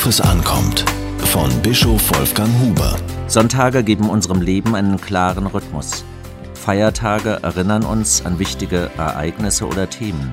[0.00, 0.86] Worauf es ankommt.
[1.26, 2.96] Von Bischof Wolfgang Huber.
[3.26, 6.06] Sonntage geben unserem Leben einen klaren Rhythmus.
[6.54, 10.32] Feiertage erinnern uns an wichtige Ereignisse oder Themen.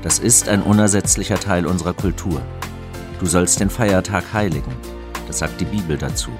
[0.00, 2.40] Das ist ein unersetzlicher Teil unserer Kultur.
[3.20, 4.72] Du sollst den Feiertag heiligen.
[5.26, 6.30] Das sagt die Bibel dazu.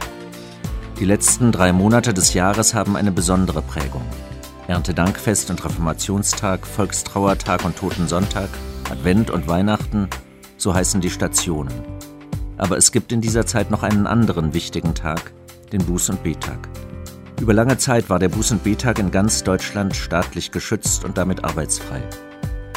[0.99, 4.07] Die letzten drei Monate des Jahres haben eine besondere Prägung.
[4.67, 8.49] Erntedankfest und Reformationstag, Volkstrauertag und Totensonntag,
[8.91, 10.09] Advent und Weihnachten,
[10.57, 11.75] so heißen die Stationen.
[12.63, 15.33] Aber es gibt in dieser Zeit noch einen anderen wichtigen Tag,
[15.73, 16.69] den Buß- und Betag.
[17.41, 21.43] Über lange Zeit war der Buß- und Betag in ganz Deutschland staatlich geschützt und damit
[21.43, 22.01] arbeitsfrei.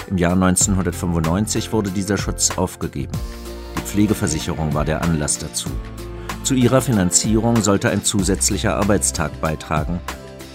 [0.09, 3.11] Im Jahr 1995 wurde dieser Schutz aufgegeben.
[3.77, 5.69] Die Pflegeversicherung war der Anlass dazu.
[6.41, 9.99] Zu ihrer Finanzierung sollte ein zusätzlicher Arbeitstag beitragen.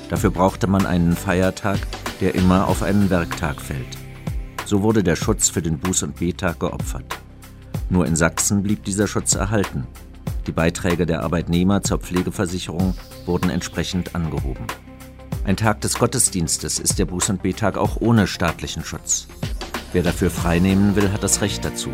[0.08, 1.78] Dafür brauchte man einen Feiertag,
[2.20, 3.96] der immer auf einen Werktag fällt.
[4.64, 7.19] So wurde der Schutz für den Buß- und Betag geopfert.
[7.90, 9.86] Nur in Sachsen blieb dieser Schutz erhalten.
[10.46, 12.94] Die Beiträge der Arbeitnehmer zur Pflegeversicherung
[13.26, 14.64] wurden entsprechend angehoben.
[15.44, 19.26] Ein Tag des Gottesdienstes ist der Buß- und Betag auch ohne staatlichen Schutz.
[19.92, 21.90] Wer dafür freinehmen will, hat das Recht dazu.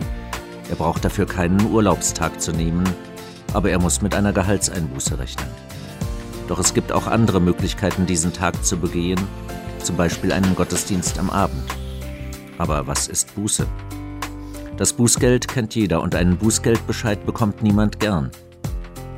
[0.68, 2.84] Er braucht dafür keinen Urlaubstag zu nehmen,
[3.54, 5.48] aber er muss mit einer Gehaltseinbuße rechnen.
[6.46, 9.20] Doch es gibt auch andere Möglichkeiten, diesen Tag zu begehen,
[9.82, 11.64] zum Beispiel einen Gottesdienst am Abend.
[12.58, 13.66] Aber was ist Buße?
[14.76, 18.30] Das Bußgeld kennt jeder und einen Bußgeldbescheid bekommt niemand gern.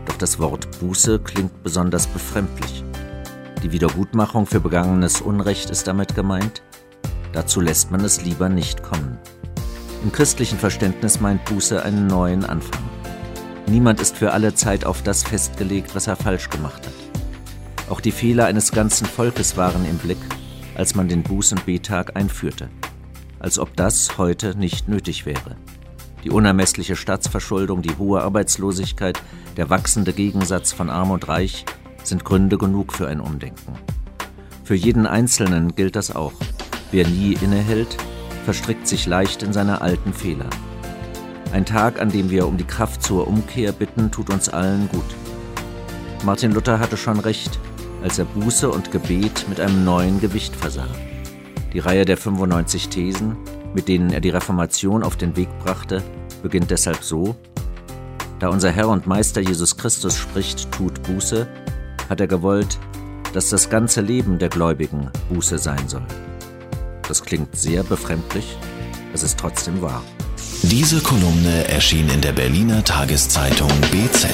[0.07, 2.85] Doch das Wort Buße klingt besonders befremdlich.
[3.65, 6.63] Die Wiedergutmachung für begangenes Unrecht ist damit gemeint.
[7.33, 9.19] Dazu lässt man es lieber nicht kommen.
[10.05, 12.85] Im christlichen Verständnis meint Buße einen neuen Anfang.
[13.67, 17.91] Niemand ist für alle Zeit auf das festgelegt, was er falsch gemacht hat.
[17.91, 20.19] Auch die Fehler eines ganzen Volkes waren im Blick,
[20.77, 22.71] als man den Buß- und Betag einführte.
[23.41, 25.57] Als ob das heute nicht nötig wäre.
[26.25, 29.21] Die unermessliche Staatsverschuldung, die hohe Arbeitslosigkeit,
[29.57, 31.65] der wachsende Gegensatz von Arm und Reich
[32.03, 33.75] sind Gründe genug für ein Umdenken.
[34.65, 36.33] Für jeden Einzelnen gilt das auch.
[36.91, 37.97] Wer nie innehält,
[38.45, 40.49] verstrickt sich leicht in seine alten Fehler.
[41.53, 45.17] Ein Tag, an dem wir um die Kraft zur Umkehr bitten, tut uns allen gut.
[46.25, 47.59] Martin Luther hatte schon recht,
[48.03, 50.89] als er Buße und Gebet mit einem neuen Gewicht versah.
[51.73, 53.37] Die Reihe der 95 Thesen,
[53.75, 56.03] mit denen er die Reformation auf den Weg brachte,
[56.43, 57.37] beginnt deshalb so,
[58.39, 61.47] da unser Herr und Meister Jesus Christus spricht, tut Buße,
[62.09, 62.79] hat er gewollt,
[63.33, 66.07] dass das ganze Leben der Gläubigen Buße sein soll.
[67.07, 68.57] Das klingt sehr befremdlich,
[69.13, 70.03] es ist trotzdem wahr.
[70.63, 74.27] Diese Kolumne erschien in der Berliner Tageszeitung BZ.